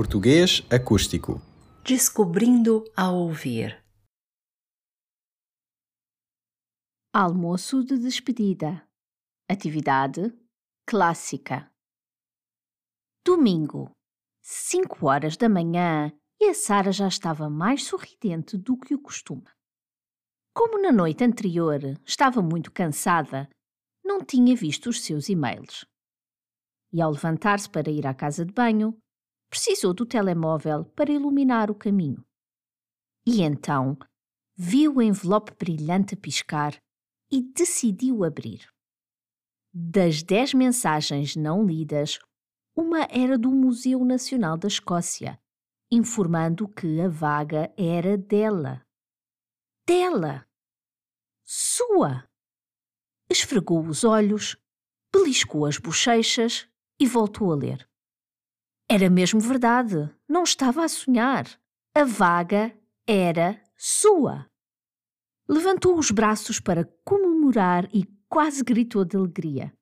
Português 0.00 0.62
acústico. 0.70 1.42
Descobrindo 1.84 2.90
a 2.96 3.10
ouvir. 3.10 3.84
Almoço 7.12 7.84
de 7.84 7.98
despedida. 7.98 8.82
Atividade 9.46 10.32
clássica. 10.86 11.70
Domingo, 13.22 13.90
5 14.40 15.06
horas 15.06 15.36
da 15.36 15.50
manhã, 15.50 16.10
e 16.40 16.48
a 16.48 16.54
Sara 16.54 16.92
já 16.92 17.06
estava 17.06 17.50
mais 17.50 17.84
sorridente 17.84 18.56
do 18.56 18.78
que 18.78 18.94
o 18.94 19.02
costume. 19.02 19.44
Como 20.54 20.80
na 20.80 20.90
noite 20.90 21.24
anterior 21.24 21.78
estava 22.06 22.40
muito 22.40 22.72
cansada, 22.72 23.50
não 24.02 24.24
tinha 24.24 24.56
visto 24.56 24.88
os 24.88 25.02
seus 25.02 25.28
e-mails. 25.28 25.84
E 26.90 27.02
ao 27.02 27.10
levantar-se 27.10 27.68
para 27.68 27.90
ir 27.90 28.06
à 28.06 28.14
casa 28.14 28.46
de 28.46 28.52
banho, 28.54 28.98
precisou 29.50 29.92
do 29.92 30.06
telemóvel 30.06 30.84
para 30.84 31.10
iluminar 31.10 31.70
o 31.70 31.74
caminho. 31.74 32.24
E 33.26 33.42
então 33.42 33.98
viu 34.56 34.96
o 34.96 35.02
envelope 35.02 35.52
brilhante 35.58 36.14
a 36.14 36.16
piscar 36.16 36.80
e 37.30 37.42
decidiu 37.42 38.24
abrir. 38.24 38.68
Das 39.72 40.22
dez 40.22 40.54
mensagens 40.54 41.36
não 41.36 41.64
lidas, 41.64 42.18
uma 42.74 43.06
era 43.10 43.36
do 43.36 43.50
Museu 43.50 44.04
Nacional 44.04 44.56
da 44.56 44.68
Escócia, 44.68 45.40
informando 45.90 46.68
que 46.68 47.00
a 47.00 47.08
vaga 47.08 47.72
era 47.76 48.16
dela. 48.16 48.86
Dela! 49.86 50.46
Sua! 51.44 52.28
Esfregou 53.28 53.84
os 53.84 54.04
olhos, 54.04 54.56
beliscou 55.12 55.66
as 55.66 55.78
bochechas 55.78 56.68
e 56.98 57.06
voltou 57.06 57.52
a 57.52 57.56
ler. 57.56 57.89
Era 58.92 59.08
mesmo 59.08 59.38
verdade, 59.38 60.12
não 60.28 60.42
estava 60.42 60.84
a 60.84 60.88
sonhar. 60.88 61.46
A 61.94 62.02
vaga 62.02 62.76
era 63.06 63.62
sua. 63.76 64.50
Levantou 65.48 65.96
os 65.96 66.10
braços 66.10 66.58
para 66.58 66.84
comemorar 67.04 67.88
e 67.94 68.04
quase 68.28 68.64
gritou 68.64 69.04
de 69.04 69.16
alegria. 69.16 69.72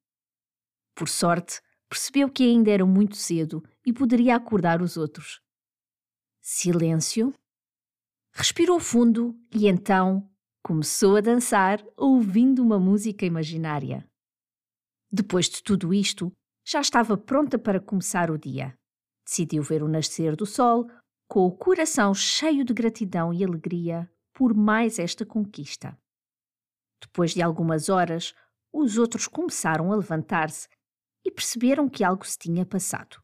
Por 0.95 1.09
sorte, 1.09 1.62
percebeu 1.89 2.29
que 2.29 2.42
ainda 2.42 2.70
era 2.70 2.84
muito 2.84 3.17
cedo 3.17 3.64
e 3.83 3.95
poderia 3.95 4.36
acordar 4.36 4.83
os 4.83 4.98
outros. 4.98 5.41
Silêncio. 6.42 7.33
Respirou 8.34 8.79
fundo 8.79 9.34
e 9.51 9.69
então 9.69 10.31
começou 10.62 11.17
a 11.17 11.23
dançar 11.23 11.83
ouvindo 11.97 12.62
uma 12.62 12.79
música 12.79 13.25
imaginária. 13.25 14.06
Depois 15.11 15.48
de 15.48 15.62
tudo 15.62 15.95
isto, 15.95 16.31
já 16.62 16.83
estava 16.83 17.17
pronta 17.17 17.59
para 17.59 17.81
começar 17.81 18.31
o 18.31 18.36
dia. 18.36 18.78
Decidiu 19.29 19.62
ver 19.62 19.83
o 19.83 19.89
nascer 19.89 20.34
do 20.34 20.47
sol, 20.47 20.91
com 21.29 21.45
o 21.45 21.55
coração 21.55 22.15
cheio 22.15 22.65
de 22.65 22.73
gratidão 22.73 23.31
e 23.31 23.45
alegria 23.45 24.11
por 24.33 24.55
mais 24.55 24.98
esta 24.98 25.27
conquista. 25.27 26.01
Depois 26.98 27.35
de 27.35 27.43
algumas 27.43 27.91
horas, 27.91 28.35
os 28.73 28.97
outros 28.97 29.29
começaram 29.29 29.93
a 29.93 29.97
levantar-se 29.97 30.67
e 31.27 31.31
perceberam 31.31 31.91
que 31.91 32.03
algo 32.03 32.27
se 32.27 32.39
tinha 32.39 32.65
passado. 32.65 33.23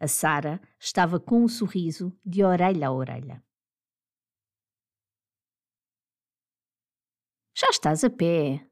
A 0.00 0.08
Sara 0.08 0.60
estava 0.76 1.20
com 1.20 1.44
um 1.44 1.48
sorriso 1.48 2.12
de 2.26 2.42
orelha 2.42 2.88
a 2.88 2.92
orelha. 2.92 3.40
Já 7.56 7.68
estás 7.68 8.02
a 8.02 8.10
pé. 8.10 8.68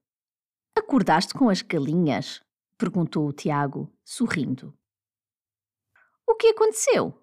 Acordaste 0.77 1.33
com 1.33 1.49
as 1.49 1.63
galinhas? 1.63 2.43
perguntou 2.77 3.29
o 3.29 3.33
Tiago, 3.33 3.89
sorrindo. 4.05 4.77
O 6.33 6.35
que 6.35 6.47
aconteceu? 6.47 7.23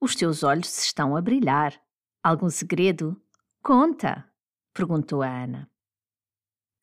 Os 0.00 0.16
teus 0.16 0.42
olhos 0.42 0.78
estão 0.78 1.14
a 1.14 1.20
brilhar. 1.20 1.78
Algum 2.24 2.48
segredo? 2.48 3.22
Conta! 3.62 4.26
perguntou 4.72 5.22
a 5.22 5.28
Ana. 5.28 5.70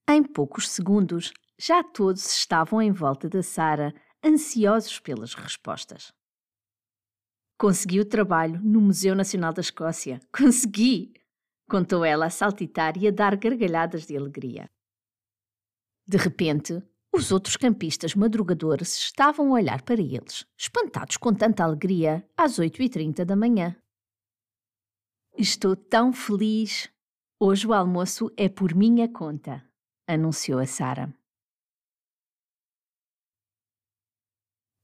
Em 0.07 0.21
poucos 0.21 0.69
segundos, 0.69 1.33
já 1.59 1.83
todos 1.83 2.29
estavam 2.29 2.79
em 2.79 2.91
volta 2.91 3.27
da 3.27 3.41
Sara, 3.41 3.91
ansiosos 4.23 4.99
pelas 4.99 5.33
respostas. 5.33 6.13
Consegui 7.57 7.99
o 7.99 8.05
trabalho 8.07 8.61
no 8.61 8.79
Museu 8.79 9.15
Nacional 9.15 9.51
da 9.51 9.61
Escócia. 9.61 10.21
Consegui! 10.31 11.11
contou 11.67 12.05
ela 12.05 12.27
a 12.27 12.29
saltitar 12.29 12.95
e 12.97 13.07
a 13.07 13.11
dar 13.11 13.35
gargalhadas 13.35 14.05
de 14.05 14.15
alegria. 14.15 14.69
De 16.05 16.17
repente, 16.17 16.83
os 17.15 17.31
outros 17.31 17.55
campistas 17.55 18.15
madrugadores 18.15 18.97
estavam 18.97 19.49
a 19.49 19.59
olhar 19.59 19.83
para 19.83 20.01
eles, 20.01 20.47
espantados 20.57 21.15
com 21.15 21.31
tanta 21.31 21.63
alegria, 21.63 22.27
às 22.35 22.57
8h30 22.57 23.23
da 23.23 23.35
manhã. 23.35 23.75
Estou 25.37 25.75
tão 25.75 26.11
feliz! 26.11 26.91
Hoje 27.39 27.67
o 27.67 27.73
almoço 27.73 28.31
é 28.35 28.49
por 28.49 28.73
minha 28.73 29.07
conta, 29.07 29.63
anunciou 30.07 30.59
a 30.59 30.65
Sara. 30.65 31.13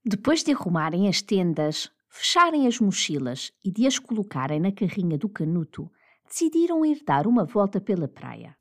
Depois 0.05 0.43
de 0.43 0.51
arrumarem 0.51 1.07
as 1.07 1.21
tendas, 1.21 1.91
fecharem 2.09 2.67
as 2.67 2.79
mochilas 2.79 3.51
e 3.63 3.71
de 3.71 3.87
as 3.87 3.97
colocarem 3.97 4.59
na 4.59 4.71
carrinha 4.71 5.17
do 5.17 5.29
canuto, 5.29 5.91
decidiram 6.27 6.85
ir 6.85 7.03
dar 7.03 7.25
uma 7.25 7.43
volta 7.43 7.81
pela 7.81 8.07
praia. 8.07 8.55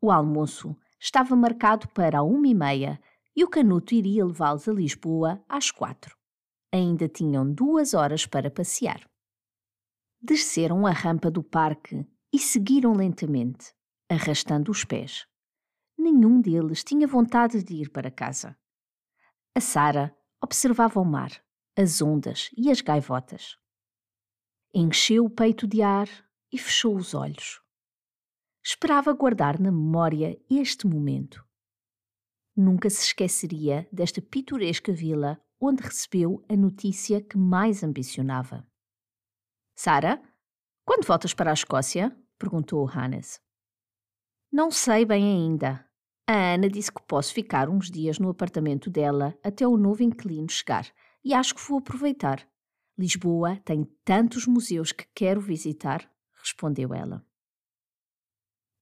O 0.00 0.10
almoço 0.10 0.76
estava 1.00 1.36
marcado 1.36 1.88
para 1.88 2.18
a 2.18 2.22
uma 2.22 2.48
e 2.48 2.54
meia 2.54 3.00
e 3.34 3.44
o 3.44 3.48
canuto 3.48 3.94
iria 3.94 4.24
levá-los 4.24 4.68
a 4.68 4.72
Lisboa 4.72 5.44
às 5.48 5.70
quatro. 5.70 6.16
Ainda 6.72 7.08
tinham 7.08 7.50
duas 7.50 7.94
horas 7.94 8.26
para 8.26 8.50
passear. 8.50 9.08
Desceram 10.20 10.86
a 10.86 10.90
rampa 10.90 11.30
do 11.30 11.42
parque 11.42 12.06
e 12.32 12.38
seguiram 12.38 12.92
lentamente, 12.92 13.74
arrastando 14.08 14.70
os 14.70 14.84
pés. 14.84 15.26
Nenhum 15.98 16.40
deles 16.40 16.82
tinha 16.82 17.06
vontade 17.06 17.62
de 17.62 17.74
ir 17.74 17.90
para 17.90 18.10
casa. 18.10 18.56
A 19.54 19.60
Sara 19.60 20.16
observava 20.42 21.00
o 21.00 21.04
mar, 21.04 21.30
as 21.76 22.02
ondas 22.02 22.50
e 22.56 22.70
as 22.70 22.80
gaivotas. 22.80 23.56
Encheu 24.74 25.24
o 25.24 25.30
peito 25.30 25.66
de 25.66 25.82
ar 25.82 26.08
e 26.52 26.58
fechou 26.58 26.96
os 26.96 27.14
olhos 27.14 27.60
esperava 28.68 29.12
guardar 29.12 29.60
na 29.60 29.70
memória 29.70 30.36
este 30.50 30.88
momento. 30.88 31.46
Nunca 32.56 32.90
se 32.90 33.00
esqueceria 33.00 33.88
desta 33.92 34.20
pitoresca 34.20 34.92
vila 34.92 35.40
onde 35.60 35.84
recebeu 35.84 36.44
a 36.48 36.56
notícia 36.56 37.20
que 37.20 37.38
mais 37.38 37.84
ambicionava. 37.84 38.66
Sara, 39.72 40.20
quando 40.84 41.06
voltas 41.06 41.32
para 41.32 41.50
a 41.50 41.54
Escócia? 41.54 42.16
perguntou 42.36 42.88
Hannes. 42.88 43.40
Não 44.50 44.72
sei 44.72 45.04
bem 45.04 45.24
ainda. 45.24 45.86
A 46.26 46.54
Ana 46.54 46.68
disse 46.68 46.90
que 46.90 47.02
posso 47.02 47.32
ficar 47.32 47.68
uns 47.68 47.88
dias 47.88 48.18
no 48.18 48.30
apartamento 48.30 48.90
dela 48.90 49.38
até 49.44 49.64
o 49.64 49.76
novo 49.76 50.02
inquilino 50.02 50.50
chegar 50.50 50.92
e 51.24 51.32
acho 51.32 51.54
que 51.54 51.62
vou 51.62 51.78
aproveitar. 51.78 52.44
Lisboa 52.98 53.60
tem 53.64 53.84
tantos 54.04 54.44
museus 54.44 54.90
que 54.90 55.06
quero 55.14 55.40
visitar, 55.40 56.10
respondeu 56.34 56.92
ela. 56.92 57.24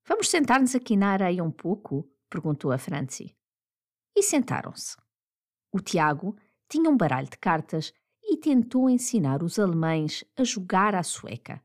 Vamos 0.07 0.29
sentar-nos 0.29 0.75
aqui 0.75 0.97
na 0.97 1.11
areia 1.11 1.43
um 1.43 1.51
pouco? 1.51 2.07
perguntou 2.29 2.71
a 2.71 2.77
Franci. 2.77 3.35
E 4.15 4.23
sentaram-se. 4.23 4.97
O 5.73 5.81
Tiago 5.81 6.37
tinha 6.69 6.91
um 6.91 6.97
baralho 6.97 7.29
de 7.29 7.39
cartas 7.39 7.93
e 8.23 8.37
tentou 8.37 8.91
ensinar 8.91 9.43
os 9.43 9.59
alemães 9.59 10.23
a 10.37 10.45
jogar 10.45 10.95
à 10.95 11.03
sueca, 11.03 11.63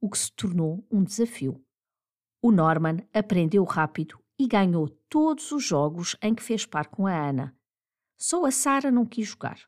o 0.00 0.08
que 0.08 0.16
se 0.16 0.32
tornou 0.32 0.86
um 0.90 1.04
desafio. 1.04 1.62
O 2.40 2.50
Norman 2.50 2.96
aprendeu 3.12 3.62
rápido 3.64 4.18
e 4.38 4.46
ganhou 4.46 4.88
todos 5.08 5.52
os 5.52 5.62
jogos 5.62 6.16
em 6.22 6.34
que 6.34 6.42
fez 6.42 6.64
par 6.64 6.88
com 6.88 7.06
a 7.06 7.14
Ana. 7.14 7.54
Só 8.16 8.46
a 8.46 8.50
Sara 8.50 8.90
não 8.90 9.04
quis 9.04 9.28
jogar. 9.28 9.60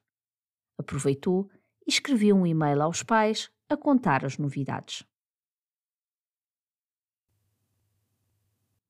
Aproveitou 0.79 1.51
e 1.87 1.91
escreveu 1.91 2.37
um 2.37 2.47
e-mail 2.47 2.83
aos 2.83 3.03
pais 3.03 3.51
a 3.69 3.77
contar 3.77 4.25
as 4.25 4.39
novidades. 4.39 5.05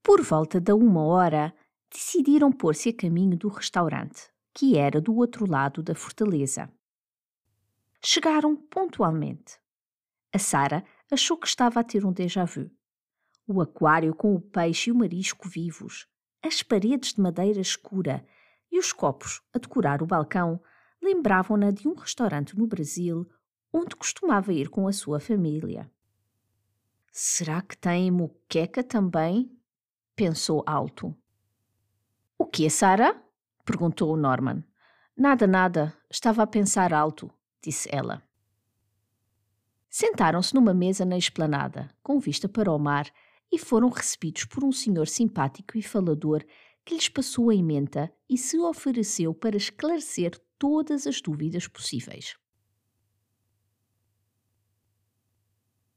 Por 0.05 0.21
volta 0.21 0.61
da 0.61 0.75
uma 0.75 1.03
hora, 1.03 1.55
decidiram 1.91 2.53
pôr-se 2.53 2.91
a 2.91 2.95
caminho 2.95 3.39
do 3.39 3.49
restaurante, 3.49 4.31
que 4.53 4.77
era 4.77 5.01
do 5.01 5.17
outro 5.17 5.51
lado 5.51 5.83
da 5.83 5.95
fortaleza. 5.95 6.71
Chegaram 8.05 8.55
pontualmente. 8.55 9.59
A 10.31 10.39
Sara 10.39 10.85
achou 11.11 11.39
que 11.39 11.47
estava 11.47 11.81
a 11.81 11.83
ter 11.83 12.05
um 12.05 12.13
déjà 12.13 12.45
vu. 12.45 12.71
O 13.47 13.63
aquário 13.63 14.15
com 14.15 14.35
o 14.35 14.41
peixe 14.43 14.91
e 14.91 14.93
o 14.93 14.95
marisco 14.95 15.49
vivos, 15.49 16.07
as 16.43 16.63
paredes 16.63 17.15
de 17.15 17.23
madeira 17.23 17.63
escura 17.63 18.27
e 18.71 18.79
os 18.79 18.93
copos 18.93 19.41
a 19.55 19.59
decorar 19.59 20.03
o 20.03 20.07
balcão 20.07 20.61
lembravam-na 21.03 21.71
de 21.71 21.89
um 21.89 21.95
restaurante 21.95 22.59
no 22.59 22.67
Brasil 22.67 23.27
onde 23.73 23.97
costumava 23.97 24.53
ir 24.53 24.69
com 24.69 24.87
a 24.87 24.93
sua 24.93 25.19
família. 25.19 25.91
Será 27.11 27.63
que 27.63 27.77
tem 27.77 28.11
moqueca 28.11 28.85
também? 28.85 29.51
Pensou 30.15 30.63
alto. 30.67 31.15
O 32.39 32.47
que, 32.47 32.69
Sara? 32.71 33.21
perguntou 33.65 34.13
o 34.13 34.17
Norman. 34.17 34.63
Nada, 35.17 35.47
nada. 35.47 35.97
Estava 36.11 36.43
a 36.43 36.47
pensar 36.47 36.93
alto, 36.93 37.31
disse 37.63 37.89
ela. 37.93 38.23
Sentaram-se 39.89 40.55
numa 40.55 40.75
mesa 40.75 41.05
na 41.05 41.17
esplanada, 41.17 41.89
com 42.03 42.19
vista 42.19 42.49
para 42.49 42.73
o 42.73 42.79
mar, 42.79 43.09
e 43.51 43.59
foram 43.59 43.89
recebidos 43.89 44.45
por 44.45 44.65
um 44.65 44.73
senhor 44.73 45.07
simpático 45.07 45.79
e 45.79 45.83
falador 45.83 46.45
que 46.85 46.95
lhes 46.95 47.09
passou 47.09 47.51
a 47.51 47.55
emenda 47.55 48.13
e 48.29 48.37
se 48.37 48.59
ofereceu 48.59 49.33
para 49.33 49.57
esclarecer 49.57 50.37
todas 50.59 51.07
as 51.07 51.21
dúvidas 51.21 51.69
possíveis. 51.69 52.37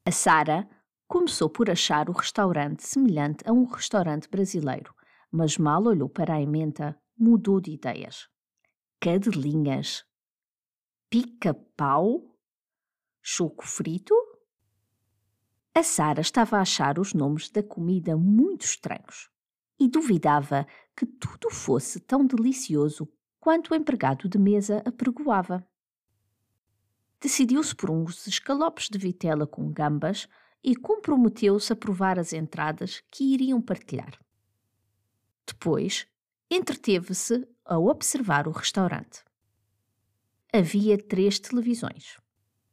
A 0.05 0.11
Sara 0.11 0.69
começou 1.07 1.49
por 1.49 1.69
achar 1.69 2.09
o 2.09 2.13
restaurante 2.13 2.85
semelhante 2.85 3.47
a 3.47 3.53
um 3.53 3.63
restaurante 3.65 4.29
brasileiro, 4.29 4.93
mas 5.31 5.57
mal 5.57 5.83
olhou 5.83 6.09
para 6.09 6.35
a 6.35 6.41
emenda, 6.41 6.99
mudou 7.17 7.61
de 7.61 7.71
ideias. 7.71 8.27
Cadelinhas. 8.99 10.05
Pica-pau? 11.09 12.35
Choco 13.21 13.65
frito? 13.65 14.13
A 15.73 15.83
Sara 15.83 16.21
estava 16.21 16.57
a 16.57 16.61
achar 16.61 16.99
os 16.99 17.13
nomes 17.13 17.49
da 17.49 17.61
comida 17.61 18.17
muito 18.17 18.65
estranhos 18.65 19.29
e 19.79 19.87
duvidava 19.87 20.65
que 20.95 21.05
tudo 21.05 21.51
fosse 21.51 21.99
tão 21.99 22.25
delicioso 22.25 23.07
quanto 23.39 23.71
o 23.71 23.75
empregado 23.75 24.27
de 24.27 24.39
mesa 24.39 24.81
apregoava. 24.85 25.65
Decidiu-se 27.21 27.75
por 27.75 27.91
uns 27.91 28.27
escalopes 28.27 28.89
de 28.89 28.97
vitela 28.97 29.45
com 29.45 29.71
gambas 29.71 30.27
e 30.63 30.75
comprometeu-se 30.75 31.71
a 31.71 31.75
provar 31.75 32.19
as 32.19 32.33
entradas 32.33 33.03
que 33.11 33.23
iriam 33.23 33.61
partilhar. 33.61 34.19
Depois, 35.45 36.07
entreteve-se 36.49 37.47
a 37.63 37.77
observar 37.77 38.47
o 38.47 38.51
restaurante. 38.51 39.23
Havia 40.51 40.97
três 40.97 41.39
televisões. 41.39 42.17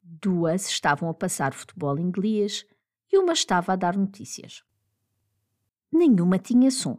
Duas 0.02 0.68
estavam 0.68 1.08
a 1.08 1.14
passar 1.14 1.52
futebol 1.52 1.98
inglês 1.98 2.64
e 3.12 3.18
uma 3.18 3.32
estava 3.32 3.72
a 3.72 3.76
dar 3.76 3.96
notícias. 3.96 4.62
Nenhuma 5.90 6.38
tinha 6.38 6.70
som 6.70 6.98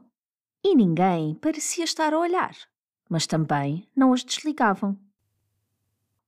e 0.63 0.75
ninguém 0.75 1.35
parecia 1.35 1.83
estar 1.83 2.13
a 2.13 2.19
olhar, 2.19 2.55
mas 3.09 3.27
também 3.27 3.87
não 3.95 4.13
as 4.13 4.23
desligavam. 4.23 4.97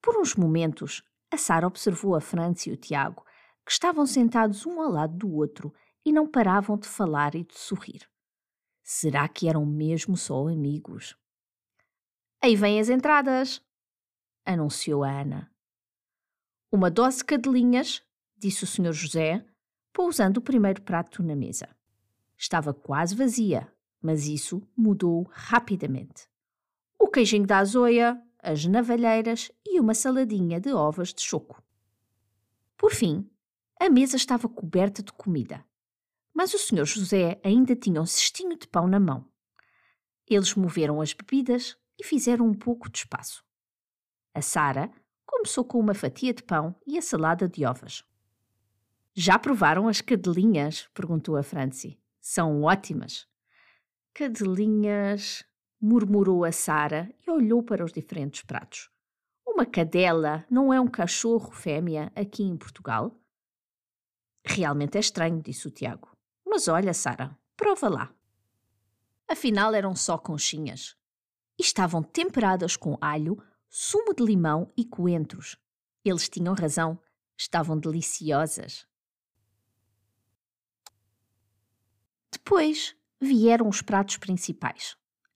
Por 0.02 0.18
uns 0.18 0.36
momentos, 0.36 1.02
a 1.32 1.38
Sara 1.38 1.66
observou 1.66 2.16
a 2.16 2.22
França 2.22 2.70
e 2.70 2.72
o 2.72 2.78
Tiago, 2.78 3.26
que 3.68 3.74
estavam 3.74 4.06
sentados 4.06 4.66
um 4.66 4.82
ao 4.82 4.90
lado 4.90 5.14
do 5.18 5.30
outro 5.30 5.74
e 6.06 6.14
não 6.14 6.26
paravam 6.26 6.78
de 6.78 6.88
falar 6.88 7.36
e 7.36 7.44
de 7.44 7.60
sorrir. 7.60 8.10
Será 8.82 9.28
que 9.28 9.50
eram 9.50 9.66
mesmo 9.66 10.16
só 10.16 10.48
amigos? 10.48 11.18
Aí 12.42 12.56
vêm 12.56 12.80
as 12.80 12.88
entradas, 12.88 13.62
anunciou 14.46 15.04
a 15.04 15.12
Ana. 15.12 15.52
Uma 16.72 16.90
dose 16.90 17.18
de 17.18 17.26
cadelinhas, 17.26 18.02
disse 18.38 18.64
o 18.64 18.68
Sr. 18.68 18.94
José, 18.94 19.46
pousando 19.92 20.40
o 20.40 20.44
primeiro 20.44 20.82
prato 20.82 21.22
na 21.22 21.36
mesa. 21.36 21.68
Estava 22.38 22.74
quase 22.74 23.16
vazia, 23.16 23.70
mas 24.02 24.28
isso 24.28 24.66
mudou 24.78 25.28
rapidamente. 25.30 26.26
O 26.98 27.10
queijinho 27.10 27.46
da 27.46 27.58
azoia, 27.58 28.18
as 28.42 28.66
navalheiras 28.66 29.52
e 29.66 29.78
uma 29.78 29.94
saladinha 29.94 30.58
de 30.58 30.72
ovas 30.72 31.14
de 31.14 31.22
choco. 31.22 31.62
Por 32.78 32.94
fim, 32.94 33.30
a 33.80 33.90
mesa 33.90 34.16
estava 34.16 34.50
coberta 34.50 35.04
de 35.04 35.12
comida, 35.14 35.66
mas 36.34 36.54
o 36.54 36.58
Sr. 36.60 36.86
José 36.86 37.40
ainda 37.44 37.76
tinha 37.76 38.02
um 38.02 38.06
cestinho 38.06 38.58
de 38.58 38.68
pão 38.68 38.88
na 38.88 39.00
mão. 39.00 39.28
Eles 40.28 40.54
moveram 40.56 41.02
as 41.02 41.14
bebidas 41.14 41.78
e 42.00 42.04
fizeram 42.04 42.46
um 42.46 42.54
pouco 42.54 42.90
de 42.90 43.00
espaço. 43.00 43.44
A 44.34 44.42
Sara 44.42 44.92
começou 45.26 45.66
com 45.66 45.80
uma 45.80 45.94
fatia 45.94 46.34
de 46.34 46.44
pão 46.44 46.76
e 46.86 46.98
a 46.98 47.02
salada 47.02 47.48
de 47.48 47.66
ovas. 47.66 48.04
Já 49.14 49.40
provaram 49.40 49.88
as 49.88 50.00
cadelinhas? 50.00 50.88
perguntou 50.94 51.36
a 51.38 51.44
Francie. 51.44 52.00
São 52.20 52.62
ótimas. 52.62 53.28
Cadelinhas, 54.14 55.44
murmurou 55.82 56.44
a 56.44 56.52
Sara 56.52 57.12
e 57.26 57.32
olhou 57.32 57.64
para 57.64 57.84
os 57.84 57.92
diferentes 57.92 58.44
pratos. 58.44 58.92
Uma 59.46 59.66
cadela 59.66 60.46
não 60.50 60.72
é 60.72 60.80
um 60.80 60.88
cachorro 60.88 61.52
fêmea 61.52 62.12
aqui 62.16 62.44
em 62.44 62.56
Portugal? 62.56 63.20
Realmente 64.50 64.96
é 64.96 65.02
estranho, 65.02 65.42
disse 65.42 65.68
o 65.68 65.72
Tiago. 65.72 66.10
Mas 66.46 66.70
olha, 66.70 66.94
Sara, 66.94 67.38
prova 67.58 67.90
lá. 67.90 68.14
Afinal 69.28 69.74
eram 69.74 69.94
só 69.94 70.18
conchinhas. 70.18 70.96
E 71.60 71.64
estavam 71.64 72.02
temperadas 72.02 72.78
com 72.78 72.98
alho, 73.02 73.44
sumo 73.68 74.14
de 74.14 74.24
limão 74.24 74.72
e 74.78 74.86
coentros. 74.86 75.58
Eles 76.06 76.30
tinham 76.30 76.54
razão, 76.54 76.98
estavam 77.38 77.78
deliciosas. 77.78 78.88
Depois 82.32 82.96
vieram 83.20 83.68
os 83.68 83.82
pratos 83.82 84.18
principais. 84.18 84.96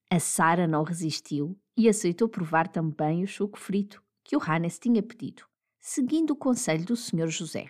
A 0.10 0.20
Sara 0.20 0.68
não 0.68 0.84
resistiu 0.84 1.60
e 1.76 1.90
aceitou 1.90 2.30
provar 2.30 2.70
também 2.70 3.24
o 3.24 3.28
choco 3.28 3.60
frito 3.60 4.02
que 4.24 4.38
o 4.38 4.42
Hannes 4.42 4.80
tinha 4.80 5.04
pedido, 5.04 5.44
seguindo 5.80 6.32
o 6.32 6.36
conselho 6.36 6.86
do 6.86 6.96
Sr. 6.96 7.28
José. 7.28 7.70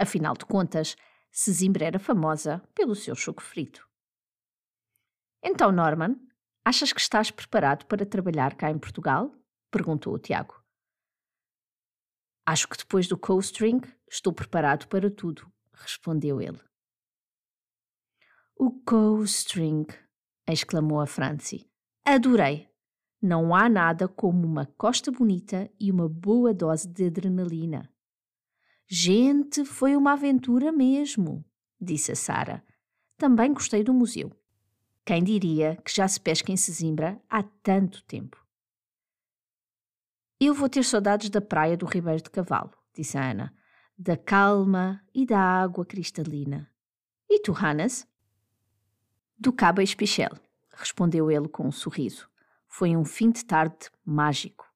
Afinal 0.00 0.32
de 0.34 0.46
contas, 0.46 0.96
Sesimbra 1.30 1.84
era 1.84 1.98
famosa 1.98 2.66
pelo 2.74 2.94
seu 2.94 3.14
choco 3.14 3.42
frito. 3.42 3.86
Então, 5.44 5.70
Norman, 5.70 6.16
achas 6.64 6.90
que 6.90 7.00
estás 7.02 7.30
preparado 7.30 7.84
para 7.84 8.06
trabalhar 8.06 8.56
cá 8.56 8.70
em 8.70 8.78
Portugal? 8.78 9.30
perguntou 9.70 10.14
o 10.14 10.18
Tiago. 10.18 10.58
Acho 12.46 12.66
que 12.66 12.78
depois 12.78 13.06
do 13.06 13.18
co-string 13.18 13.82
estou 14.10 14.32
preparado 14.32 14.88
para 14.88 15.10
tudo, 15.10 15.52
respondeu 15.74 16.40
ele. 16.40 16.60
O 18.56 18.70
co-string! 18.80 19.86
exclamou 20.48 20.98
a 20.98 21.06
Francie. 21.06 21.70
Adorei! 22.06 22.70
Não 23.20 23.54
há 23.54 23.68
nada 23.68 24.08
como 24.08 24.46
uma 24.46 24.64
costa 24.64 25.12
bonita 25.12 25.70
e 25.78 25.92
uma 25.92 26.08
boa 26.08 26.54
dose 26.54 26.88
de 26.88 27.04
adrenalina. 27.04 27.92
Gente, 28.92 29.64
foi 29.64 29.94
uma 29.94 30.14
aventura 30.14 30.72
mesmo, 30.72 31.44
disse 31.80 32.10
a 32.10 32.16
Sara. 32.16 32.64
Também 33.16 33.52
gostei 33.52 33.84
do 33.84 33.94
museu. 33.94 34.32
Quem 35.04 35.22
diria 35.22 35.76
que 35.84 35.94
já 35.94 36.08
se 36.08 36.20
pesca 36.20 36.50
em 36.50 36.56
Sesimbra 36.56 37.22
há 37.30 37.40
tanto 37.40 38.02
tempo? 38.02 38.44
Eu 40.40 40.52
vou 40.52 40.68
ter 40.68 40.84
saudades 40.84 41.30
da 41.30 41.40
praia 41.40 41.76
do 41.76 41.86
Ribeiro 41.86 42.20
de 42.20 42.30
Cavalo, 42.30 42.72
disse 42.92 43.16
a 43.16 43.30
Ana, 43.30 43.54
da 43.96 44.16
calma 44.16 45.00
e 45.14 45.24
da 45.24 45.38
água 45.38 45.86
cristalina. 45.86 46.68
E 47.28 47.38
tu, 47.38 47.52
Hannes? 47.52 48.08
Do 49.38 49.52
Cabo 49.52 49.80
Espichel, 49.80 50.32
respondeu 50.72 51.30
ele 51.30 51.48
com 51.48 51.68
um 51.68 51.72
sorriso. 51.72 52.28
Foi 52.66 52.96
um 52.96 53.04
fim 53.04 53.30
de 53.30 53.44
tarde 53.44 53.88
mágico. 54.04 54.69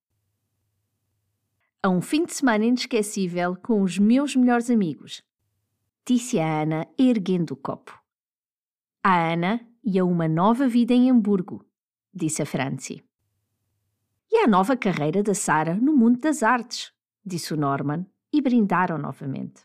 A 1.85 1.89
um 1.91 2.01
fim 2.01 2.25
de 2.25 2.33
semana 2.33 2.65
inesquecível 2.65 3.57
com 3.57 3.83
os 3.83 3.99
meus 3.99 4.35
melhores 4.35 4.71
amigos, 4.71 5.23
disse 6.09 6.41
a 6.41 6.63
Ana, 6.63 6.89
erguendo 6.99 7.51
o 7.51 7.57
copo. 7.59 8.03
A 9.03 9.33
Ana 9.35 9.61
e 9.85 9.99
a 9.99 10.05
uma 10.07 10.27
nova 10.27 10.67
vida 10.67 10.95
em 10.95 11.11
Hamburgo, 11.11 11.63
disse 12.11 12.41
a 12.41 12.47
Francie. 12.47 13.05
E 14.33 14.39
a 14.39 14.47
nova 14.47 14.79
carreira 14.79 15.23
da 15.23 15.35
Sara 15.35 15.75
no 15.75 15.95
mundo 15.95 16.21
das 16.21 16.43
artes, 16.43 16.91
disse 17.23 17.53
o 17.53 17.57
Norman, 17.59 18.07
e 18.33 18.41
brindaram 18.41 18.97
novamente. 18.97 19.63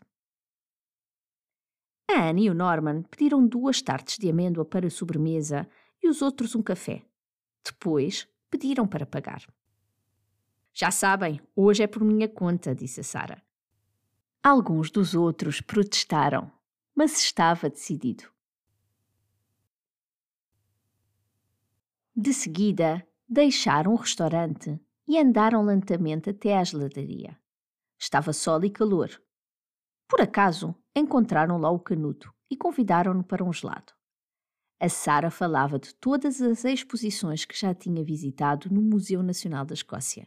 A 2.06 2.28
Anne 2.28 2.44
e 2.44 2.50
o 2.50 2.54
Norman 2.54 3.02
pediram 3.04 3.46
duas 3.46 3.80
tartes 3.80 4.18
de 4.18 4.28
amêndoa 4.28 4.66
para 4.66 4.90
sobremesa 4.90 5.66
e 6.02 6.06
os 6.06 6.20
outros 6.20 6.54
um 6.54 6.62
café. 6.62 7.02
Depois 7.64 8.28
pediram 8.50 8.86
para 8.86 9.06
pagar. 9.06 9.42
Já 10.80 10.90
sabem, 10.90 11.38
hoje 11.54 11.82
é 11.82 11.86
por 11.86 12.02
minha 12.02 12.26
conta, 12.26 12.74
disse 12.74 13.00
a 13.00 13.04
Sara. 13.04 13.42
Alguns 14.42 14.90
dos 14.90 15.14
outros 15.14 15.60
protestaram, 15.60 16.50
mas 16.94 17.18
estava 17.18 17.68
decidido. 17.68 18.24
De 22.16 22.32
seguida, 22.32 23.06
deixaram 23.28 23.92
o 23.92 23.96
restaurante 23.96 24.80
e 25.06 25.18
andaram 25.18 25.62
lentamente 25.62 26.30
até 26.30 26.56
à 26.56 26.64
geladaria. 26.64 27.38
Estava 27.98 28.32
sol 28.32 28.64
e 28.64 28.70
calor, 28.70 29.10
por 30.08 30.22
acaso, 30.22 30.74
encontraram 30.96 31.58
lá 31.58 31.68
o 31.70 31.78
Canuto 31.78 32.32
e 32.50 32.56
convidaram-no 32.56 33.22
para 33.22 33.44
um 33.44 33.52
gelado. 33.52 33.92
A 34.80 34.88
Sara 34.88 35.30
falava 35.30 35.78
de 35.78 35.94
todas 35.94 36.40
as 36.40 36.64
exposições 36.64 37.44
que 37.44 37.54
já 37.54 37.74
tinha 37.74 38.02
visitado 38.02 38.72
no 38.72 38.80
Museu 38.80 39.22
Nacional 39.22 39.66
da 39.66 39.74
Escócia. 39.74 40.26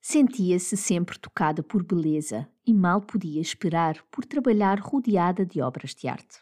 Sentia-se 0.00 0.78
sempre 0.78 1.18
tocada 1.18 1.62
por 1.62 1.84
beleza 1.84 2.48
e 2.66 2.72
mal 2.72 3.02
podia 3.02 3.40
esperar 3.40 4.02
por 4.10 4.24
trabalhar 4.24 4.80
rodeada 4.80 5.44
de 5.44 5.60
obras 5.60 5.94
de 5.94 6.08
arte. 6.08 6.40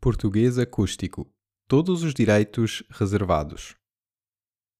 Português 0.00 0.60
Acústico. 0.60 1.28
Todos 1.66 2.04
os 2.04 2.14
direitos 2.14 2.84
reservados. 2.88 3.74